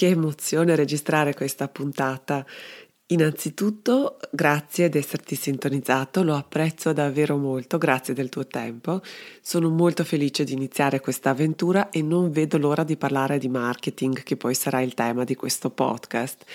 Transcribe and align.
Che 0.00 0.06
emozione 0.06 0.76
registrare 0.76 1.34
questa 1.34 1.68
puntata. 1.68 2.42
Innanzitutto, 3.08 4.16
grazie 4.30 4.88
di 4.88 4.96
esserti 4.96 5.34
sintonizzato, 5.34 6.22
lo 6.22 6.36
apprezzo 6.36 6.94
davvero 6.94 7.36
molto, 7.36 7.76
grazie 7.76 8.14
del 8.14 8.30
tuo 8.30 8.46
tempo. 8.46 9.02
Sono 9.42 9.68
molto 9.68 10.02
felice 10.02 10.42
di 10.44 10.54
iniziare 10.54 11.00
questa 11.00 11.28
avventura 11.28 11.90
e 11.90 12.00
non 12.00 12.30
vedo 12.30 12.56
l'ora 12.56 12.82
di 12.82 12.96
parlare 12.96 13.36
di 13.36 13.50
marketing, 13.50 14.22
che 14.22 14.38
poi 14.38 14.54
sarà 14.54 14.80
il 14.80 14.94
tema 14.94 15.24
di 15.24 15.34
questo 15.34 15.68
podcast. 15.68 16.46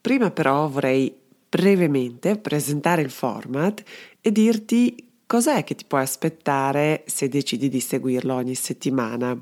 Prima 0.00 0.32
però 0.32 0.68
vorrei 0.68 1.14
brevemente 1.48 2.38
presentare 2.38 3.02
il 3.02 3.10
format 3.10 3.84
e 4.20 4.32
dirti 4.32 5.12
cos'è 5.26 5.62
che 5.62 5.76
ti 5.76 5.84
puoi 5.86 6.02
aspettare 6.02 7.04
se 7.06 7.28
decidi 7.28 7.68
di 7.68 7.78
seguirlo 7.78 8.34
ogni 8.34 8.56
settimana. 8.56 9.40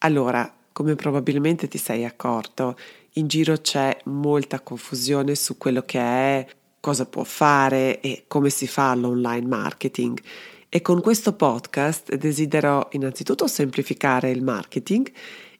Allora, 0.00 0.55
come 0.76 0.94
probabilmente 0.94 1.68
ti 1.68 1.78
sei 1.78 2.04
accorto, 2.04 2.76
in 3.14 3.28
giro 3.28 3.56
c'è 3.56 3.96
molta 4.04 4.60
confusione 4.60 5.34
su 5.34 5.56
quello 5.56 5.80
che 5.80 5.98
è, 5.98 6.46
cosa 6.80 7.06
può 7.06 7.24
fare 7.24 8.02
e 8.02 8.24
come 8.26 8.50
si 8.50 8.66
fa 8.66 8.94
l'online 8.94 9.46
marketing. 9.46 10.20
E 10.68 10.82
con 10.82 11.00
questo 11.00 11.32
podcast 11.32 12.14
desidero 12.16 12.88
innanzitutto 12.90 13.46
semplificare 13.46 14.30
il 14.30 14.42
marketing 14.42 15.10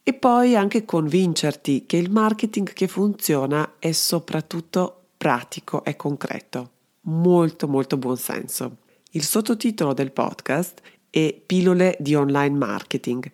e 0.03 0.13
poi 0.13 0.55
anche 0.55 0.85
convincerti 0.85 1.87
che 1.87 1.97
il 1.97 2.11
marketing 2.11 2.75
che 2.75 2.87
funziona 2.87 3.77
è 3.79 3.93
soprattutto 3.93 5.05
pratico 5.17 5.83
e 5.83 5.97
concreto. 5.97 6.73
Molto 7.05 7.67
molto 7.69 7.97
buon 7.97 8.19
senso. 8.19 8.77
Il 9.13 9.23
sottotitolo 9.23 9.95
del 9.95 10.13
podcast 10.13 10.83
è 11.09 11.35
Pillole 11.47 11.97
di 12.01 12.15
online 12.15 12.59
marketing 12.59 13.31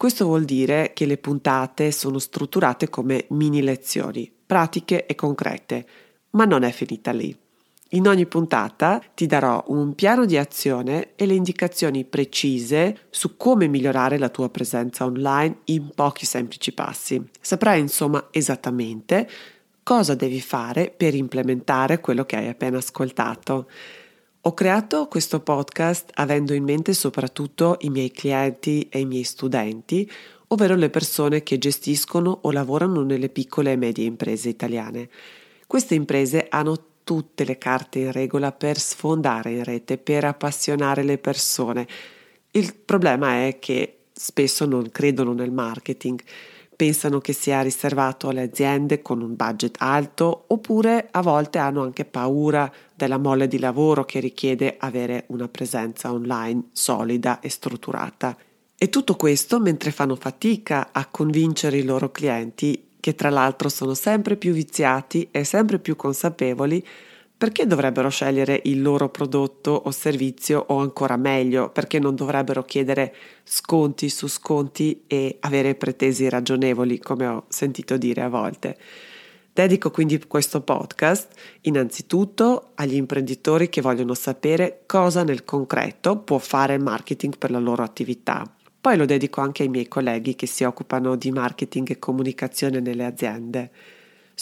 questo 0.00 0.24
vuol 0.24 0.46
dire 0.46 0.92
che 0.94 1.04
le 1.04 1.18
puntate 1.18 1.92
sono 1.92 2.18
strutturate 2.18 2.88
come 2.88 3.26
mini 3.32 3.60
lezioni, 3.60 4.32
pratiche 4.46 5.04
e 5.04 5.14
concrete, 5.14 5.86
ma 6.30 6.46
non 6.46 6.62
è 6.62 6.70
finita 6.70 7.10
lì. 7.10 7.36
In 7.90 8.08
ogni 8.08 8.24
puntata 8.24 9.02
ti 9.12 9.26
darò 9.26 9.62
un 9.66 9.94
piano 9.94 10.24
di 10.24 10.38
azione 10.38 11.10
e 11.16 11.26
le 11.26 11.34
indicazioni 11.34 12.06
precise 12.06 13.08
su 13.10 13.36
come 13.36 13.68
migliorare 13.68 14.16
la 14.16 14.30
tua 14.30 14.48
presenza 14.48 15.04
online 15.04 15.58
in 15.64 15.90
pochi 15.94 16.24
semplici 16.24 16.72
passi. 16.72 17.22
Saprai 17.38 17.78
insomma 17.78 18.28
esattamente 18.30 19.28
cosa 19.82 20.14
devi 20.14 20.40
fare 20.40 20.94
per 20.96 21.14
implementare 21.14 22.00
quello 22.00 22.24
che 22.24 22.36
hai 22.36 22.48
appena 22.48 22.78
ascoltato. 22.78 23.68
Ho 24.44 24.54
creato 24.54 25.06
questo 25.06 25.40
podcast 25.40 26.12
avendo 26.14 26.54
in 26.54 26.64
mente 26.64 26.94
soprattutto 26.94 27.76
i 27.80 27.90
miei 27.90 28.10
clienti 28.10 28.88
e 28.88 29.00
i 29.00 29.04
miei 29.04 29.22
studenti, 29.22 30.10
ovvero 30.46 30.76
le 30.76 30.88
persone 30.88 31.42
che 31.42 31.58
gestiscono 31.58 32.38
o 32.40 32.50
lavorano 32.50 33.02
nelle 33.02 33.28
piccole 33.28 33.72
e 33.72 33.76
medie 33.76 34.06
imprese 34.06 34.48
italiane. 34.48 35.10
Queste 35.66 35.94
imprese 35.94 36.46
hanno 36.48 36.82
tutte 37.04 37.44
le 37.44 37.58
carte 37.58 37.98
in 37.98 38.12
regola 38.12 38.50
per 38.50 38.78
sfondare 38.78 39.50
in 39.50 39.62
rete, 39.62 39.98
per 39.98 40.24
appassionare 40.24 41.02
le 41.02 41.18
persone. 41.18 41.86
Il 42.52 42.74
problema 42.74 43.46
è 43.46 43.58
che 43.58 44.04
spesso 44.10 44.64
non 44.64 44.90
credono 44.90 45.34
nel 45.34 45.52
marketing 45.52 46.18
pensano 46.80 47.18
che 47.18 47.34
sia 47.34 47.60
riservato 47.60 48.30
alle 48.30 48.40
aziende 48.40 49.02
con 49.02 49.20
un 49.20 49.36
budget 49.36 49.76
alto 49.80 50.44
oppure 50.46 51.08
a 51.10 51.20
volte 51.20 51.58
hanno 51.58 51.82
anche 51.82 52.06
paura 52.06 52.72
della 52.94 53.18
mole 53.18 53.48
di 53.48 53.58
lavoro 53.58 54.06
che 54.06 54.18
richiede 54.18 54.76
avere 54.78 55.24
una 55.26 55.46
presenza 55.46 56.10
online 56.10 56.68
solida 56.72 57.40
e 57.40 57.50
strutturata. 57.50 58.34
E 58.78 58.88
tutto 58.88 59.14
questo 59.16 59.60
mentre 59.60 59.90
fanno 59.90 60.16
fatica 60.16 60.88
a 60.90 61.04
convincere 61.04 61.76
i 61.76 61.84
loro 61.84 62.10
clienti, 62.10 62.92
che 62.98 63.14
tra 63.14 63.28
l'altro 63.28 63.68
sono 63.68 63.92
sempre 63.92 64.36
più 64.36 64.54
viziati 64.54 65.28
e 65.30 65.44
sempre 65.44 65.80
più 65.80 65.96
consapevoli 65.96 66.82
perché 67.40 67.66
dovrebbero 67.66 68.10
scegliere 68.10 68.60
il 68.64 68.82
loro 68.82 69.08
prodotto 69.08 69.70
o 69.70 69.90
servizio 69.92 70.62
o 70.68 70.76
ancora 70.80 71.16
meglio, 71.16 71.70
perché 71.70 71.98
non 71.98 72.14
dovrebbero 72.14 72.64
chiedere 72.64 73.14
sconti 73.44 74.10
su 74.10 74.28
sconti 74.28 75.04
e 75.06 75.38
avere 75.40 75.74
pretesi 75.74 76.28
ragionevoli, 76.28 76.98
come 76.98 77.26
ho 77.26 77.44
sentito 77.48 77.96
dire 77.96 78.20
a 78.20 78.28
volte. 78.28 78.76
Dedico 79.54 79.90
quindi 79.90 80.22
questo 80.26 80.60
podcast 80.60 81.32
innanzitutto 81.62 82.72
agli 82.74 82.96
imprenditori 82.96 83.70
che 83.70 83.80
vogliono 83.80 84.12
sapere 84.12 84.82
cosa 84.84 85.24
nel 85.24 85.42
concreto 85.42 86.18
può 86.18 86.36
fare 86.36 86.74
il 86.74 86.82
marketing 86.82 87.38
per 87.38 87.50
la 87.52 87.58
loro 87.58 87.82
attività. 87.82 88.54
Poi 88.78 88.98
lo 88.98 89.06
dedico 89.06 89.40
anche 89.40 89.62
ai 89.62 89.70
miei 89.70 89.88
colleghi 89.88 90.34
che 90.34 90.46
si 90.46 90.64
occupano 90.64 91.16
di 91.16 91.30
marketing 91.30 91.88
e 91.92 91.98
comunicazione 91.98 92.80
nelle 92.80 93.06
aziende. 93.06 93.70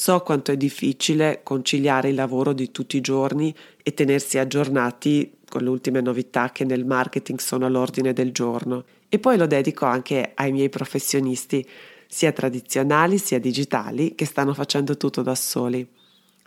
So 0.00 0.20
quanto 0.20 0.52
è 0.52 0.56
difficile 0.56 1.40
conciliare 1.42 2.10
il 2.10 2.14
lavoro 2.14 2.52
di 2.52 2.70
tutti 2.70 2.96
i 2.96 3.00
giorni 3.00 3.52
e 3.82 3.94
tenersi 3.94 4.38
aggiornati 4.38 5.38
con 5.48 5.62
le 5.62 5.68
ultime 5.70 6.00
novità 6.00 6.52
che 6.52 6.64
nel 6.64 6.84
marketing 6.84 7.40
sono 7.40 7.66
all'ordine 7.66 8.12
del 8.12 8.30
giorno. 8.30 8.84
E 9.08 9.18
poi 9.18 9.36
lo 9.36 9.48
dedico 9.48 9.86
anche 9.86 10.30
ai 10.36 10.52
miei 10.52 10.68
professionisti, 10.68 11.68
sia 12.06 12.30
tradizionali 12.30 13.18
sia 13.18 13.40
digitali, 13.40 14.14
che 14.14 14.24
stanno 14.24 14.54
facendo 14.54 14.96
tutto 14.96 15.22
da 15.22 15.34
soli. 15.34 15.84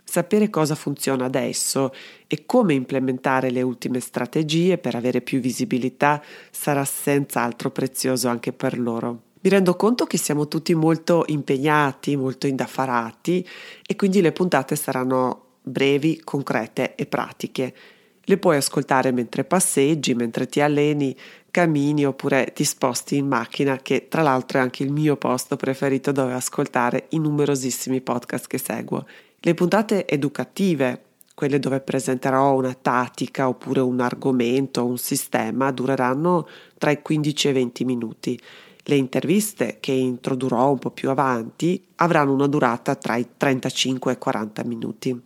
Sapere 0.02 0.48
cosa 0.48 0.74
funziona 0.74 1.26
adesso 1.26 1.92
e 2.26 2.46
come 2.46 2.72
implementare 2.72 3.50
le 3.50 3.60
ultime 3.60 4.00
strategie 4.00 4.78
per 4.78 4.94
avere 4.94 5.20
più 5.20 5.40
visibilità 5.40 6.22
sarà 6.50 6.86
senz'altro 6.86 7.70
prezioso 7.70 8.28
anche 8.28 8.54
per 8.54 8.78
loro. 8.78 9.31
Mi 9.44 9.50
rendo 9.50 9.74
conto 9.74 10.06
che 10.06 10.18
siamo 10.18 10.46
tutti 10.46 10.72
molto 10.72 11.24
impegnati, 11.26 12.14
molto 12.14 12.46
indaffarati 12.46 13.44
e 13.84 13.96
quindi 13.96 14.20
le 14.20 14.30
puntate 14.30 14.76
saranno 14.76 15.46
brevi, 15.62 16.20
concrete 16.22 16.94
e 16.94 17.06
pratiche. 17.06 17.74
Le 18.22 18.38
puoi 18.38 18.56
ascoltare 18.56 19.10
mentre 19.10 19.42
passeggi, 19.42 20.14
mentre 20.14 20.46
ti 20.46 20.60
alleni, 20.60 21.16
cammini 21.50 22.06
oppure 22.06 22.52
ti 22.54 22.62
sposti 22.62 23.16
in 23.16 23.26
macchina, 23.26 23.78
che 23.78 24.06
tra 24.06 24.22
l'altro 24.22 24.58
è 24.58 24.60
anche 24.60 24.84
il 24.84 24.92
mio 24.92 25.16
posto 25.16 25.56
preferito 25.56 26.12
dove 26.12 26.34
ascoltare 26.34 27.06
i 27.08 27.18
numerosissimi 27.18 28.00
podcast 28.00 28.46
che 28.46 28.58
seguo. 28.58 29.04
Le 29.40 29.54
puntate 29.54 30.06
educative, 30.06 31.02
quelle 31.34 31.58
dove 31.58 31.80
presenterò 31.80 32.54
una 32.54 32.74
tattica 32.80 33.48
oppure 33.48 33.80
un 33.80 33.98
argomento, 33.98 34.86
un 34.86 34.98
sistema, 34.98 35.72
dureranno 35.72 36.46
tra 36.78 36.92
i 36.92 37.02
15 37.02 37.48
e 37.48 37.50
i 37.50 37.54
20 37.54 37.84
minuti 37.84 38.40
le 38.84 38.94
interviste 38.96 39.78
che 39.80 39.92
introdurrò 39.92 40.70
un 40.70 40.78
po' 40.78 40.90
più 40.90 41.10
avanti 41.10 41.82
avranno 41.96 42.32
una 42.32 42.48
durata 42.48 42.96
tra 42.96 43.16
i 43.16 43.26
35 43.36 44.12
e 44.12 44.14
i 44.14 44.18
40 44.18 44.64
minuti. 44.64 45.22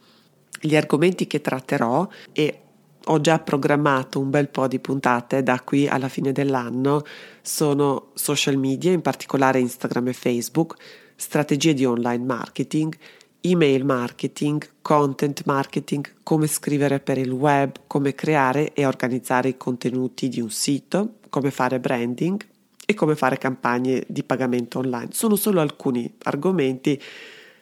Gli 0.60 0.76
argomenti 0.76 1.26
che 1.26 1.40
tratterò 1.40 2.06
e 2.32 2.60
ho 3.08 3.20
già 3.20 3.38
programmato 3.38 4.18
un 4.18 4.30
bel 4.30 4.48
po' 4.48 4.66
di 4.66 4.78
puntate 4.78 5.42
da 5.42 5.60
qui 5.60 5.86
alla 5.86 6.08
fine 6.08 6.32
dell'anno 6.32 7.04
sono 7.40 8.08
social 8.14 8.56
media, 8.56 8.92
in 8.92 9.00
particolare 9.00 9.60
Instagram 9.60 10.08
e 10.08 10.12
Facebook, 10.12 10.74
strategie 11.14 11.72
di 11.72 11.84
online 11.84 12.24
marketing, 12.24 12.96
email 13.42 13.84
marketing, 13.84 14.68
content 14.82 15.42
marketing, 15.44 16.14
come 16.24 16.48
scrivere 16.48 16.98
per 16.98 17.16
il 17.18 17.30
web, 17.30 17.76
come 17.86 18.14
creare 18.14 18.72
e 18.72 18.84
organizzare 18.84 19.50
i 19.50 19.56
contenuti 19.56 20.28
di 20.28 20.40
un 20.40 20.50
sito, 20.50 21.18
come 21.28 21.52
fare 21.52 21.78
branding, 21.78 22.44
e 22.86 22.94
come 22.94 23.16
fare 23.16 23.36
campagne 23.36 24.04
di 24.06 24.22
pagamento 24.22 24.78
online. 24.78 25.08
Sono 25.10 25.36
solo 25.36 25.60
alcuni 25.60 26.10
argomenti, 26.22 26.98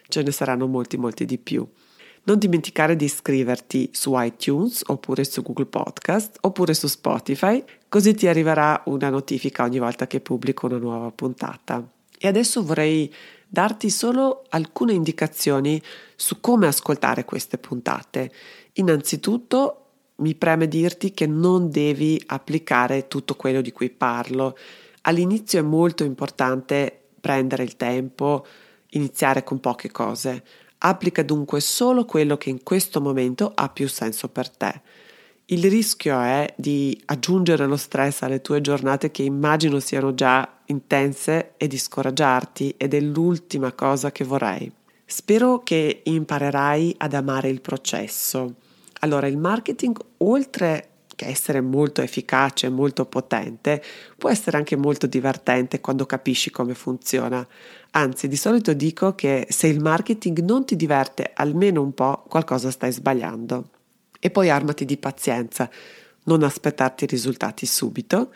ce 0.06 0.23
ne 0.23 0.31
saranno 0.31 0.69
molti, 0.69 0.97
molti 0.97 1.25
di 1.25 1.38
più. 1.38 1.67
Non 2.26 2.38
dimenticare 2.38 2.94
di 2.94 3.06
iscriverti 3.06 3.91
su 3.93 4.12
iTunes 4.17 4.82
oppure 4.87 5.25
su 5.25 5.43
Google 5.43 5.67
Podcast 5.67 6.38
oppure 6.43 6.73
su 6.73 6.87
Spotify, 6.87 7.62
così 7.88 8.15
ti 8.15 8.29
arriverà 8.29 8.82
una 8.87 9.11
notifica 9.11 9.65
ogni 9.65 9.79
volta 9.79 10.06
che 10.06 10.21
pubblico 10.21 10.67
una 10.67 10.79
nuova 10.79 11.11
puntata. 11.11 11.87
E 12.17 12.29
adesso 12.29 12.62
vorrei 12.62 13.12
darti 13.47 13.91
solo 13.91 14.44
alcune 14.50 14.93
indicazioni 14.93 15.81
su 16.17 16.41
come 16.41 16.67
ascoltare 16.67 17.25
queste 17.25 17.59
puntate. 17.59 18.32
Innanzitutto 18.75 19.81
mi 20.17 20.35
preme 20.35 20.69
dirti 20.69 21.12
che 21.12 21.27
non 21.27 21.70
devi 21.70 22.23
applicare 22.27 23.09
tutto 23.09 23.35
quello 23.35 23.61
di 23.61 23.73
cui 23.73 23.91
parlo 23.91 24.56
All'inizio 25.06 25.59
è 25.59 25.62
molto 25.62 26.05
importante 26.05 27.01
prendere 27.21 27.62
il 27.62 27.77
tempo, 27.77 28.47
iniziare 28.91 29.45
con 29.45 29.61
poche 29.61 29.91
cose. 29.91 30.43
Applica 30.79 31.23
dunque 31.23 31.61
solo 31.61 32.05
quello 32.05 32.37
che 32.37 32.51
in 32.51 32.62
questo 32.62 33.01
momento 33.01 33.53
ha 33.55 33.69
più 33.69 33.89
senso 33.89 34.29
per 34.29 34.49
te. 34.51 34.81
Il 35.47 35.69
rischio 35.69 36.21
è 36.21 36.53
di 36.56 36.99
aggiungere 37.06 37.67
lo 37.67 37.77
stress 37.77 38.23
alle 38.23 38.41
tue 38.41 38.62
giornate 38.62 39.11
che 39.11 39.23
immagino 39.23 39.79
siano 39.79 40.15
già 40.15 40.61
intense 40.67 41.53
e 41.59 41.67
di 41.67 41.77
scoraggiarti 41.77 42.75
ed 42.79 42.95
è 42.95 43.01
l'ultima 43.01 43.73
cosa 43.73 44.11
che 44.11 44.25
vorrei. 44.25 44.73
Spero 45.05 45.62
che 45.62 46.01
imparerai 46.03 46.95
ad 46.97 47.12
amare 47.12 47.51
il 47.51 47.61
processo. 47.61 48.55
Allora, 49.01 49.27
il 49.27 49.37
marketing, 49.37 49.99
oltre 50.19 50.93
che 51.14 51.26
essere 51.26 51.61
molto 51.61 52.02
efficace 52.02 52.69
molto 52.69 53.06
potente, 53.06 53.82
può 54.16 54.31
essere 54.31 54.56
anche 54.56 54.76
molto 54.76 55.06
divertente 55.06 55.81
quando 55.81 56.06
capisci 56.06 56.50
come 56.50 56.75
funziona. 56.75 57.46
Anzi, 57.93 58.28
di 58.28 58.37
solito 58.37 58.72
dico 58.72 59.14
che 59.14 59.46
se 59.49 59.66
il 59.66 59.81
marketing 59.81 60.40
non 60.40 60.64
ti 60.64 60.76
diverte 60.76 61.31
almeno 61.34 61.82
un 61.82 61.93
po', 61.94 62.25
qualcosa 62.28 62.70
stai 62.70 62.93
sbagliando. 62.93 63.70
E 64.19 64.31
poi 64.31 64.50
armati 64.50 64.84
di 64.84 64.96
pazienza, 64.96 65.70
non 66.25 66.43
aspettarti 66.43 67.05
i 67.05 67.08
risultati 67.08 67.67
subito 67.67 68.32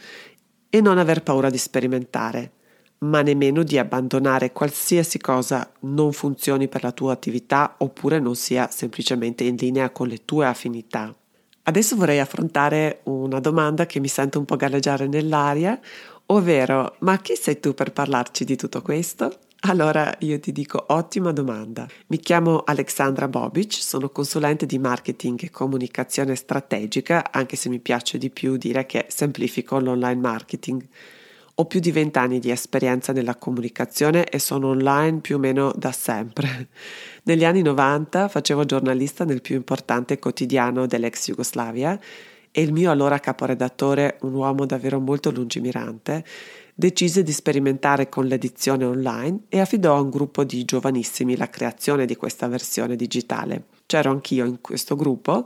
e 0.71 0.81
non 0.81 0.99
aver 0.99 1.23
paura 1.23 1.49
di 1.49 1.59
sperimentare, 1.59 2.53
ma 2.99 3.23
nemmeno 3.23 3.63
di 3.63 3.79
abbandonare 3.79 4.53
qualsiasi 4.53 5.19
cosa 5.19 5.73
non 5.81 6.13
funzioni 6.13 6.69
per 6.69 6.83
la 6.83 6.93
tua 6.93 7.13
attività 7.13 7.77
oppure 7.79 8.19
non 8.19 8.35
sia 8.35 8.69
semplicemente 8.71 9.45
in 9.45 9.57
linea 9.57 9.91
con 9.91 10.09
le 10.09 10.25
tue 10.25 10.47
affinità. 10.47 11.15
Adesso 11.69 11.97
vorrei 11.97 12.19
affrontare 12.19 13.01
una 13.05 13.41
domanda 13.41 13.85
che 13.85 14.01
mi 14.01 14.09
sento 14.09 14.39
un 14.39 14.47
po' 14.47 14.57
galleggiare 14.57 15.07
nell'aria, 15.07 15.79
ovvero 16.27 16.97
ma 17.01 17.19
chi 17.19 17.37
sei 17.37 17.61
tu 17.61 17.75
per 17.75 17.93
parlarci 17.93 18.45
di 18.47 18.57
tutto 18.57 18.81
questo? 18.81 19.41
Allora 19.67 20.17
io 20.21 20.41
ti 20.41 20.51
dico 20.51 20.83
ottima 20.89 21.31
domanda. 21.31 21.87
Mi 22.07 22.21
chiamo 22.21 22.63
Alexandra 22.65 23.29
Bobic, 23.29 23.75
sono 23.75 24.09
consulente 24.09 24.65
di 24.65 24.79
marketing 24.79 25.43
e 25.43 25.51
comunicazione 25.51 26.37
strategica, 26.37 27.31
anche 27.31 27.57
se 27.57 27.69
mi 27.69 27.81
piace 27.81 28.17
di 28.17 28.31
più 28.31 28.57
dire 28.57 28.87
che 28.87 29.05
semplifico 29.11 29.79
l'online 29.79 30.23
marketing. 30.23 30.83
Ho 31.61 31.65
più 31.65 31.81
di 31.81 31.91
vent'anni 31.91 32.39
di 32.39 32.53
esperienza 32.53 33.13
nella 33.13 33.35
comunicazione 33.35 34.29
e 34.29 34.39
sono 34.39 34.69
online 34.69 35.19
più 35.19 35.35
o 35.35 35.39
meno 35.41 35.73
da 35.75 35.91
sempre. 35.91 36.69
Negli 37.25 37.45
anni 37.45 37.63
90 37.63 38.29
facevo 38.29 38.65
giornalista 38.65 39.25
nel 39.25 39.41
più 39.41 39.57
importante 39.57 40.21
quotidiano 40.21 40.87
dell'ex 40.87 41.27
Jugoslavia 41.27 41.99
e 42.53 42.63
il 42.63 42.73
mio 42.73 42.93
allora 42.93 43.19
caporedattore, 43.19 44.19
un 44.21 44.35
uomo 44.35 44.67
davvero 44.67 45.01
molto 45.01 45.33
lungimirante, 45.33 46.25
decise 46.73 47.25
di 47.25 47.33
sperimentare 47.33 48.09
con 48.09 48.27
l'edizione 48.27 48.85
online 48.85 49.47
e 49.49 49.59
affidò 49.59 49.97
a 49.97 50.01
un 50.01 50.11
gruppo 50.11 50.45
di 50.45 50.65
giovanissimi 50.65 51.37
la 51.37 51.51
creazione 51.51 52.07
di 52.07 52.15
questa 52.15 52.47
versione 52.47 52.95
digitale. 52.95 53.65
C'ero 53.85 54.13
anch'io 54.13 54.45
in 54.45 54.61
questo 54.61 54.95
gruppo 54.95 55.45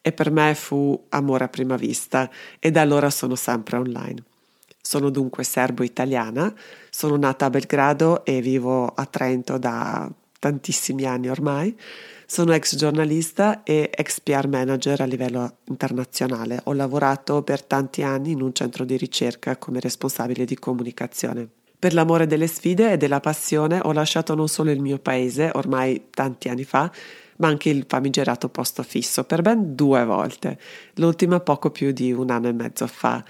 e 0.00 0.12
per 0.12 0.30
me 0.30 0.54
fu 0.54 0.98
amore 1.10 1.44
a 1.44 1.48
prima 1.48 1.76
vista 1.76 2.30
e 2.58 2.70
da 2.70 2.80
allora 2.80 3.10
sono 3.10 3.34
sempre 3.34 3.76
online. 3.76 4.28
Sono 4.82 5.10
dunque 5.10 5.44
serbo-italiana, 5.44 6.52
sono 6.88 7.16
nata 7.16 7.46
a 7.46 7.50
Belgrado 7.50 8.24
e 8.24 8.40
vivo 8.40 8.86
a 8.86 9.06
Trento 9.06 9.58
da 9.58 10.10
tantissimi 10.40 11.04
anni 11.04 11.28
ormai. 11.28 11.78
Sono 12.26 12.52
ex 12.52 12.76
giornalista 12.76 13.62
e 13.62 13.90
ex 13.92 14.20
PR 14.20 14.48
manager 14.48 15.00
a 15.00 15.04
livello 15.04 15.58
internazionale. 15.64 16.60
Ho 16.64 16.72
lavorato 16.72 17.42
per 17.42 17.62
tanti 17.62 18.02
anni 18.02 18.32
in 18.32 18.40
un 18.40 18.52
centro 18.52 18.84
di 18.84 18.96
ricerca 18.96 19.56
come 19.56 19.80
responsabile 19.80 20.44
di 20.44 20.56
comunicazione. 20.56 21.48
Per 21.78 21.92
l'amore 21.94 22.26
delle 22.26 22.46
sfide 22.46 22.92
e 22.92 22.96
della 22.96 23.20
passione 23.20 23.80
ho 23.82 23.92
lasciato 23.92 24.34
non 24.34 24.48
solo 24.48 24.70
il 24.70 24.80
mio 24.80 24.98
paese, 24.98 25.50
ormai 25.54 26.08
tanti 26.10 26.48
anni 26.48 26.64
fa, 26.64 26.90
ma 27.36 27.48
anche 27.48 27.70
il 27.70 27.84
famigerato 27.88 28.48
posto 28.48 28.82
fisso 28.82 29.24
per 29.24 29.40
ben 29.42 29.74
due 29.74 30.04
volte, 30.04 30.58
l'ultima 30.96 31.40
poco 31.40 31.70
più 31.70 31.90
di 31.92 32.12
un 32.12 32.30
anno 32.30 32.48
e 32.48 32.52
mezzo 32.52 32.86
fa 32.86 33.24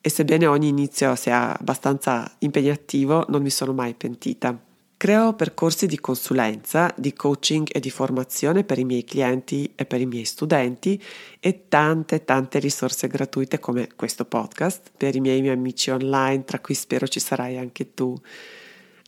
e 0.00 0.10
sebbene 0.10 0.46
ogni 0.46 0.68
inizio 0.68 1.14
sia 1.16 1.58
abbastanza 1.58 2.30
impegnativo, 2.38 3.24
non 3.28 3.42
mi 3.42 3.50
sono 3.50 3.72
mai 3.72 3.94
pentita. 3.94 4.58
Creo 4.98 5.34
percorsi 5.34 5.86
di 5.86 6.00
consulenza, 6.00 6.92
di 6.96 7.12
coaching 7.12 7.68
e 7.70 7.78
di 7.78 7.88
formazione 7.88 8.64
per 8.64 8.78
i 8.78 8.84
miei 8.84 9.04
clienti 9.04 9.70
e 9.76 9.86
per 9.86 10.00
i 10.00 10.06
miei 10.06 10.24
studenti 10.24 11.00
e 11.38 11.68
tante 11.68 12.24
tante 12.24 12.58
risorse 12.58 13.06
gratuite 13.06 13.60
come 13.60 13.90
questo 13.94 14.24
podcast 14.24 14.90
per 14.96 15.14
i 15.14 15.20
miei, 15.20 15.40
miei 15.40 15.54
amici 15.54 15.90
online, 15.90 16.44
tra 16.44 16.58
cui 16.58 16.74
spero 16.74 17.06
ci 17.06 17.20
sarai 17.20 17.56
anche 17.56 17.94
tu. 17.94 18.16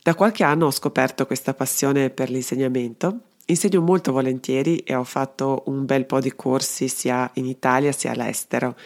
Da 0.00 0.14
qualche 0.14 0.44
anno 0.44 0.66
ho 0.66 0.70
scoperto 0.70 1.26
questa 1.26 1.54
passione 1.54 2.10
per 2.10 2.30
l'insegnamento. 2.30 3.22
Insegno 3.46 3.80
molto 3.80 4.12
volentieri 4.12 4.78
e 4.78 4.94
ho 4.94 5.02
fatto 5.02 5.64
un 5.66 5.84
bel 5.86 6.06
po' 6.06 6.20
di 6.20 6.32
corsi 6.36 6.86
sia 6.86 7.28
in 7.34 7.46
Italia 7.46 7.90
sia 7.90 8.12
all'estero 8.12 8.76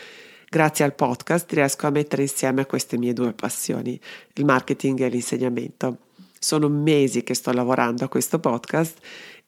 Grazie 0.55 0.85
al 0.85 0.95
podcast 0.95 1.51
riesco 1.53 1.89
a 1.89 1.91
mettere 1.91 2.23
insieme 2.23 2.65
queste 2.65 2.97
mie 2.97 3.13
due 3.13 3.33
passioni, 3.33 4.01
il 4.35 4.45
marketing 4.45 5.01
e 5.01 5.09
l'insegnamento. 5.09 5.97
Sono 6.39 6.69
mesi 6.69 7.25
che 7.25 7.35
sto 7.35 7.51
lavorando 7.51 8.05
a 8.05 8.09
questo 8.09 8.39
podcast 8.39 8.99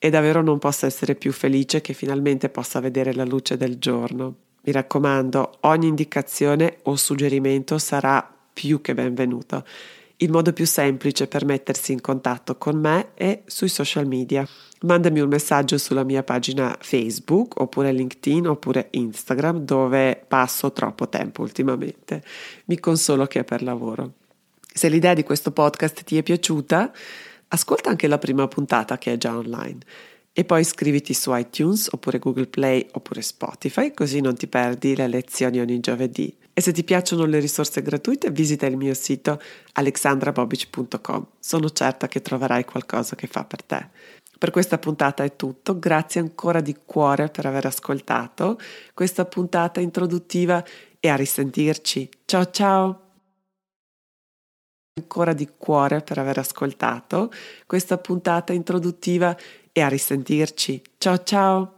e 0.00 0.10
davvero 0.10 0.42
non 0.42 0.58
posso 0.58 0.84
essere 0.84 1.14
più 1.14 1.30
felice 1.30 1.80
che 1.80 1.92
finalmente 1.92 2.48
possa 2.48 2.80
vedere 2.80 3.14
la 3.14 3.24
luce 3.24 3.56
del 3.56 3.78
giorno. 3.78 4.34
Mi 4.62 4.72
raccomando, 4.72 5.58
ogni 5.60 5.86
indicazione 5.86 6.78
o 6.82 6.96
suggerimento 6.96 7.78
sarà 7.78 8.28
più 8.52 8.80
che 8.80 8.92
benvenuto. 8.92 9.64
Il 10.18 10.30
modo 10.30 10.54
più 10.54 10.64
semplice 10.64 11.26
per 11.26 11.44
mettersi 11.44 11.92
in 11.92 12.00
contatto 12.00 12.56
con 12.56 12.78
me 12.78 13.12
è 13.12 13.42
sui 13.44 13.68
social 13.68 14.06
media. 14.06 14.48
Mandami 14.80 15.20
un 15.20 15.28
messaggio 15.28 15.76
sulla 15.76 16.04
mia 16.04 16.22
pagina 16.22 16.74
Facebook 16.80 17.60
oppure 17.60 17.92
LinkedIn 17.92 18.48
oppure 18.48 18.88
Instagram 18.92 19.58
dove 19.58 20.24
passo 20.26 20.72
troppo 20.72 21.10
tempo 21.10 21.42
ultimamente. 21.42 22.22
Mi 22.64 22.80
consolo 22.80 23.26
che 23.26 23.40
è 23.40 23.44
per 23.44 23.62
lavoro. 23.62 24.12
Se 24.72 24.88
l'idea 24.88 25.12
di 25.12 25.22
questo 25.22 25.50
podcast 25.50 26.02
ti 26.02 26.16
è 26.16 26.22
piaciuta, 26.22 26.90
ascolta 27.48 27.90
anche 27.90 28.08
la 28.08 28.18
prima 28.18 28.48
puntata 28.48 28.96
che 28.96 29.12
è 29.12 29.16
già 29.18 29.36
online 29.36 29.80
e 30.38 30.44
poi 30.44 30.60
iscriviti 30.60 31.14
su 31.14 31.34
iTunes 31.34 31.88
oppure 31.90 32.18
Google 32.18 32.46
Play 32.46 32.86
oppure 32.92 33.22
Spotify 33.22 33.94
così 33.94 34.20
non 34.20 34.36
ti 34.36 34.46
perdi 34.46 34.94
le 34.94 35.08
lezioni 35.08 35.60
ogni 35.60 35.80
giovedì. 35.80 36.30
E 36.52 36.60
se 36.60 36.72
ti 36.72 36.84
piacciono 36.84 37.24
le 37.24 37.38
risorse 37.38 37.80
gratuite, 37.80 38.30
visita 38.30 38.66
il 38.66 38.76
mio 38.76 38.92
sito 38.92 39.40
alexandrabobic.com. 39.72 41.26
Sono 41.40 41.70
certa 41.70 42.06
che 42.06 42.20
troverai 42.20 42.66
qualcosa 42.66 43.16
che 43.16 43.26
fa 43.26 43.44
per 43.44 43.62
te. 43.62 43.88
Per 44.38 44.50
questa 44.50 44.76
puntata 44.76 45.24
è 45.24 45.36
tutto, 45.36 45.78
grazie 45.78 46.20
ancora 46.20 46.60
di 46.60 46.76
cuore 46.84 47.28
per 47.28 47.46
aver 47.46 47.64
ascoltato 47.64 48.58
questa 48.92 49.24
puntata 49.24 49.80
introduttiva 49.80 50.62
e 51.00 51.08
a 51.08 51.16
risentirci. 51.16 52.10
Ciao 52.26 52.50
ciao! 52.50 53.05
Ancora 54.98 55.34
di 55.34 55.46
cuore 55.58 56.00
per 56.00 56.16
aver 56.16 56.38
ascoltato 56.38 57.30
questa 57.66 57.98
puntata 57.98 58.54
introduttiva 58.54 59.36
e 59.70 59.82
a 59.82 59.88
risentirci. 59.88 60.80
Ciao 60.96 61.22
ciao! 61.22 61.75